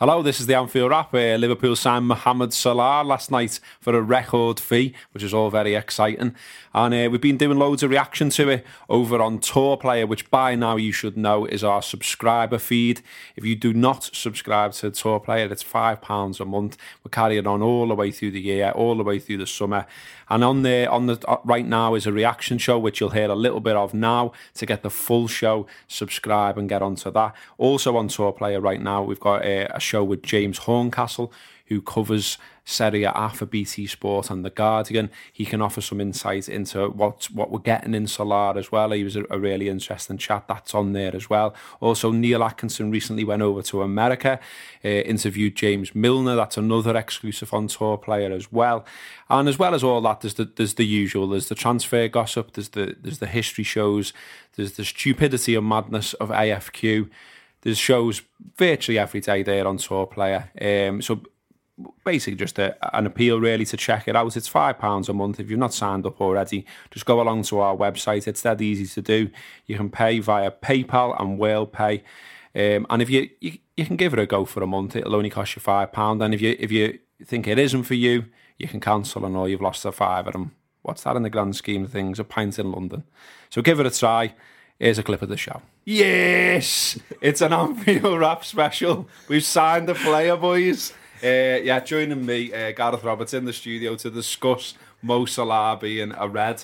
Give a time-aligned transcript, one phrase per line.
[0.00, 1.12] Hello, this is the Anfield Wrap.
[1.12, 5.74] Uh, Liverpool signed Mohamed Salah last night for a record fee, which is all very
[5.74, 6.36] exciting.
[6.72, 10.30] And uh, we've been doing loads of reaction to it over on TAW Player, which
[10.30, 13.02] by now you should know is our subscriber feed.
[13.34, 16.76] If you do not subscribe to TAW Player, it's £5 a month.
[17.02, 19.84] We're carrying on all the way through the year, all the way through the summer.
[20.30, 23.30] And on there, on the uh, right now is a reaction show, which you'll hear
[23.30, 24.30] a little bit of now.
[24.54, 27.34] To get the full show, subscribe and get onto that.
[27.56, 31.32] Also on TAW Player right now, we've got uh, a show with James Horncastle,
[31.66, 35.10] who covers Serie A for BT Sport and The Guardian.
[35.32, 38.90] He can offer some insight into what, what we're getting in Salah as well.
[38.90, 40.44] He was a, a really interesting chat.
[40.48, 41.54] That's on there as well.
[41.80, 44.38] Also, Neil Atkinson recently went over to America,
[44.84, 46.36] uh, interviewed James Milner.
[46.36, 48.84] That's another exclusive on TAW Player as well.
[49.30, 51.28] And as well as all that, there's the, there's the usual.
[51.28, 52.52] There's the transfer gossip.
[52.52, 54.12] There's the, there's the history shows.
[54.56, 57.08] There's the stupidity and madness of AFQ.
[57.62, 58.22] There's shows
[58.56, 60.50] virtually every day there on TAW Player.
[60.60, 61.22] Um, so
[62.04, 64.36] basically just a, an appeal really to check it out.
[64.36, 65.40] It's five pounds a month.
[65.40, 68.26] If you've not signed up already, just go along to our website.
[68.26, 69.30] It's that easy to do.
[69.66, 72.02] You can pay via PayPal and WorldPay.
[72.54, 75.14] Um, and if you, you you can give it a go for a month, it'll
[75.14, 76.20] only cost you five pound.
[76.22, 78.24] And if you if you think it isn't for you,
[78.58, 80.52] you can cancel and all you've lost a five of them.
[80.82, 82.18] What's that in the grand scheme of things?
[82.18, 83.04] A pint in London.
[83.50, 84.34] So give it a try.
[84.78, 85.62] Here's a clip of the show.
[85.84, 89.08] Yes, it's an Anfield Wrap special.
[89.28, 90.92] We've signed the player, boys.
[91.22, 96.12] Uh, yeah, joining me, uh, Gareth Roberts in the studio to discuss Mo Salah being
[96.16, 96.62] a red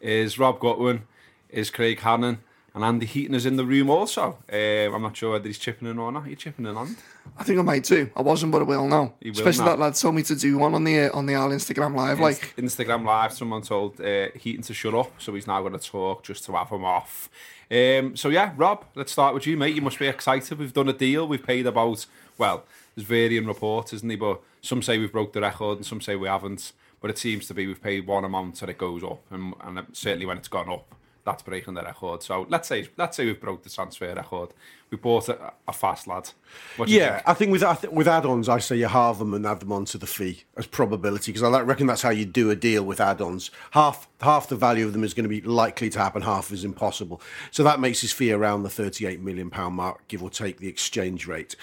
[0.00, 1.02] is Rob Gutmann,
[1.50, 2.38] is Craig Hannon,
[2.74, 4.38] and Andy Heaton is in the room also.
[4.52, 6.24] Uh, I'm not sure whether he's chipping in or not.
[6.24, 6.96] Are you chipping in on?
[7.36, 8.10] I think I might too.
[8.14, 9.14] I wasn't, but I will now.
[9.22, 9.70] Will Especially now.
[9.72, 12.20] that lad told me to do one on the uh, on the our Instagram live.
[12.20, 15.78] Like, Instagram Live, someone told uh, Heaton to shut up, so he's now going to
[15.78, 17.28] talk just to have him off.
[17.70, 19.74] Um, so yeah, Rob, let's start with you, mate.
[19.74, 20.58] You must be excited.
[20.58, 21.26] We've done a deal.
[21.26, 22.06] We've paid about
[22.38, 22.64] well,
[22.94, 24.16] there's varying reports, isn't there?
[24.16, 26.72] But some say we've broke the record, and some say we haven't.
[27.00, 29.86] But it seems to be we've paid one amount and it goes up, and, and
[29.92, 30.94] certainly when it's gone up,
[31.30, 32.22] that's breaking the record.
[32.22, 34.50] So let's say let's say we've broke the transfer record.
[34.90, 36.30] We bought a, a fast lad.
[36.76, 37.28] What do you Yeah, think?
[37.28, 39.70] I think with I think with add-ons, I say you halve them and add them
[39.70, 42.82] onto the fee as probability because I like- reckon that's how you do a deal
[42.82, 43.50] with add-ons.
[43.70, 46.64] Half half the value of them is going to be likely to happen, half is
[46.64, 47.22] impossible.
[47.52, 50.68] So that makes his fee around the thirty-eight million pound mark, give or take the
[50.68, 51.54] exchange rate.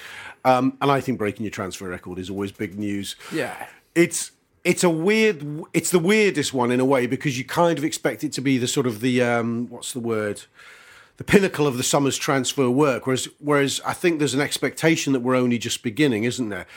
[0.45, 3.15] Um, and I think breaking your transfer record is always big news.
[3.33, 3.67] Yeah.
[3.93, 4.31] it's
[4.67, 8.23] it's a weird it's the weirdest one in a way because you kind of expect
[8.25, 10.43] it to be the sort of the um, what's the word
[11.15, 15.21] the pinnacle of the summer's transfer work whereas whereas I think there's an expectation that
[15.21, 16.67] we're only just beginning isn't there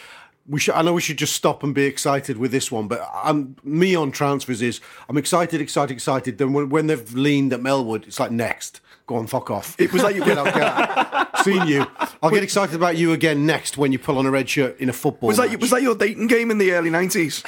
[0.49, 3.07] we should I know we should just stop and be excited with this one but
[3.13, 7.61] I'm me on transfers is I'm excited excited excited then when, when they've leaned at
[7.61, 11.67] Melwood it's like next go on fuck off it was like you Get out, seen
[11.67, 11.85] you
[12.23, 14.89] I'll get excited about you again next when you pull on a red shirt in
[14.89, 15.61] a football was that match.
[15.61, 17.43] was that your dating game in the early nineties?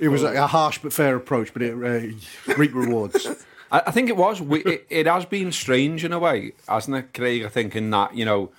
[0.00, 3.26] It was a, a harsh but fair approach, but it uh, reaped rewards.
[3.70, 4.40] I, I think it was.
[4.40, 7.44] We, it, it has been strange in a way, hasn't it, Craig?
[7.44, 8.50] I think in that you know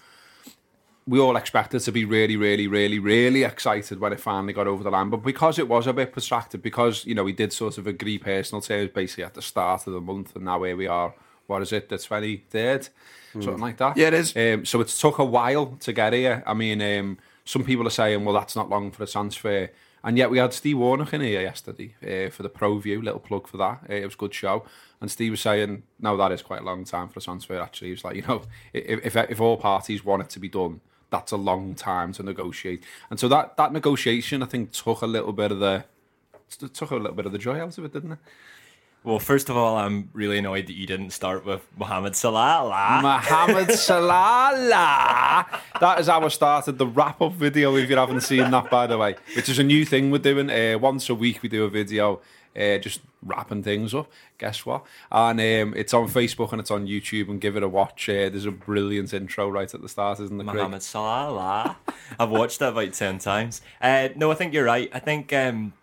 [1.08, 4.84] we all expected to be really, really, really, really excited when it finally got over
[4.84, 7.78] the line, but because it was a bit protracted, because you know we did sort
[7.78, 10.88] of agree personal terms basically at the start of the month, and now here we
[10.88, 11.14] are.
[11.48, 11.90] What is it?
[11.90, 12.90] The twenty third,
[13.34, 13.98] something like that.
[13.98, 14.36] Yeah, it is.
[14.36, 16.44] Um, so it took a while to get here.
[16.46, 19.70] I mean, um, some people are saying, well, that's not long for a transfer.
[20.06, 23.20] And yet we had Steve Warnock in here yesterday uh, for the Pro View, little
[23.20, 23.82] plug for that.
[23.90, 24.64] Uh, it was a good show.
[25.02, 27.88] And Steve was saying, no, that is quite a long time for a transfer, actually.
[27.88, 30.82] He was like, you know, if, if, if all parties want it to be done,
[31.10, 32.84] that's a long time to negotiate.
[33.10, 35.86] And so that, that negotiation, I think, took a little bit of the
[36.74, 38.20] took a little bit of the joy out of it, didn't it?
[39.06, 43.02] Well, first of all, I'm really annoyed that you didn't start with Mohamed Salah.
[43.04, 45.46] Mohamed Salah.
[45.80, 47.76] That is how I started the wrap up video.
[47.76, 50.50] If you haven't seen that, by the way, which is a new thing we're doing.
[50.50, 52.20] Uh, once a week, we do a video.
[52.60, 54.10] Uh, just wrapping things up.
[54.40, 54.84] Guess what?
[55.12, 57.30] And um, it's on Facebook and it's on YouTube.
[57.30, 58.10] And give it a watch.
[58.10, 60.46] Uh, there's a brilliant intro right at the start, isn't there?
[60.48, 61.78] Mohamed Salah.
[62.20, 63.62] I've watched that about ten times.
[63.80, 64.90] Uh, no, I think you're right.
[64.92, 65.74] I think um,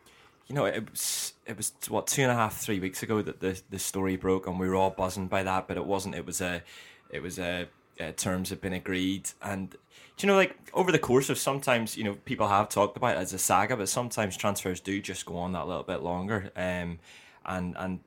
[0.53, 3.41] you know it was it was what two and a half, three weeks ago that
[3.41, 5.67] the the story broke, and we were all buzzing by that.
[5.67, 6.15] But it wasn't.
[6.15, 6.63] It was a
[7.09, 7.69] it was a
[7.99, 9.75] uh, terms have been agreed, and
[10.19, 13.21] you know, like over the course of sometimes, you know, people have talked about it
[13.21, 16.99] as a saga, but sometimes transfers do just go on that little bit longer, um,
[17.47, 18.01] and and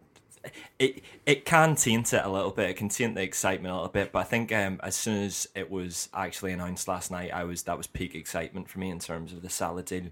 [0.80, 2.70] it it can taint it a little bit.
[2.70, 4.12] It can taint the excitement a little bit.
[4.12, 7.64] But I think um, as soon as it was actually announced last night, I was
[7.64, 10.08] that was peak excitement for me in terms of the Salah deal.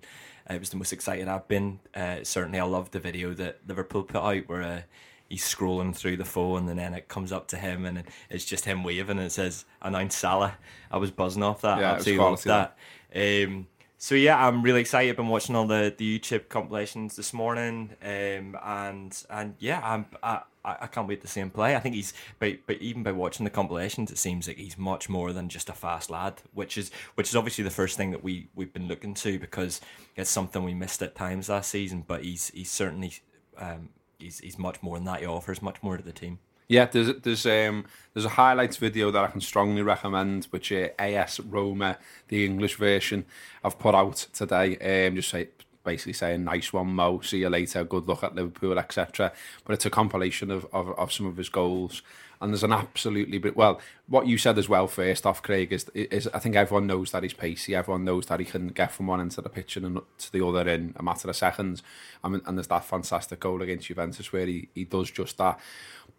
[0.50, 1.80] Uh, it was the most excited I've been.
[1.95, 4.81] Uh, certainly, I loved the video that Liverpool put out where uh,
[5.30, 8.65] he's scrolling through the phone and then it comes up to him and it's just
[8.65, 10.57] him waving and it says announce Salah.
[10.91, 11.79] I was buzzing off that.
[11.79, 12.77] Yeah, Absolutely loved that.
[13.15, 13.68] Um,
[14.03, 15.11] so yeah, I'm really excited.
[15.11, 20.07] I've been watching all the, the YouTube compilations this morning, um, and and yeah, I'm
[20.21, 21.73] I, I can't wait to see him play.
[21.73, 25.07] I think he's but but even by watching the compilations, it seems like he's much
[25.07, 28.21] more than just a fast lad, which is which is obviously the first thing that
[28.21, 29.79] we we've been looking to because
[30.17, 32.03] it's something we missed at times last season.
[32.05, 33.13] But he's he's certainly
[33.57, 33.88] um,
[34.19, 35.21] he's he's much more than that.
[35.21, 36.39] He offers much more to the team.
[36.68, 40.89] Yeah, there's there's um there's a highlights video that I can strongly recommend, which uh,
[41.00, 43.25] AS Roma, the English version,
[43.63, 45.07] I've put out today.
[45.07, 45.50] Um, just say
[45.83, 47.19] basically saying nice one, Mo.
[47.21, 47.83] See you later.
[47.83, 49.33] Good luck at Liverpool, etc.
[49.65, 52.01] But it's a compilation of, of of some of his goals,
[52.43, 56.27] and there's an absolutely well what you said as well first off Craig is, is
[56.33, 57.73] I think everyone knows that he's pacey.
[57.73, 60.45] Everyone knows that he can get from one end of the pitch and to the
[60.45, 61.81] other in a matter of seconds.
[62.21, 65.57] I mean, and there's that fantastic goal against Juventus where he, he does just that.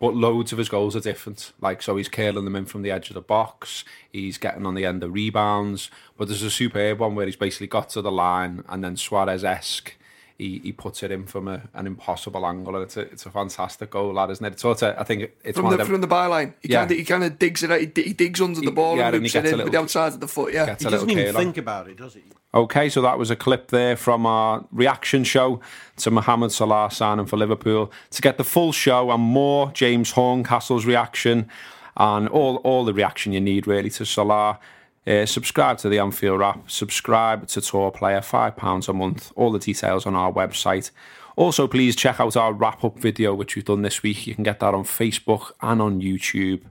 [0.01, 1.53] But loads of his goals are different.
[1.61, 3.85] Like so he's curling them in from the edge of the box.
[4.11, 5.91] He's getting on the end of rebounds.
[6.17, 9.95] But there's a superb one where he's basically got to the line and then Suarez-esque
[10.39, 13.31] he, he puts it in from a, an impossible angle, and it's a, it's a
[13.31, 14.55] fantastic goal, lad, isn't it?
[14.55, 16.55] It's sort of, I think it's from one the, of them, from the byline.
[16.61, 16.81] He Yeah.
[16.81, 17.81] kind of he kind of digs it out.
[17.81, 19.65] He, he digs under the ball yeah, and and he loops it gets a in
[19.65, 20.53] with the outside of the foot.
[20.53, 22.23] Yeah, He doesn't even curl think about it, does he?
[22.53, 25.61] Okay, so that was a clip there from our reaction show
[25.97, 27.91] to Mohamed Salah signing for Liverpool.
[28.11, 31.49] To get the full show and more, James Horncastle's reaction
[31.97, 34.61] and all, all the reaction you need really to Salah,
[35.07, 39.33] uh, subscribe to the Anfield Wrap, subscribe to TAW Player, £5 a month.
[39.37, 40.91] All the details on our website.
[41.37, 44.27] Also, please check out our wrap up video, which we've done this week.
[44.27, 46.63] You can get that on Facebook and on YouTube.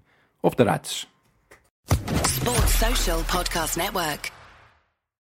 [0.43, 1.05] Up the Reds.
[1.87, 4.31] Sports Social Podcast Network.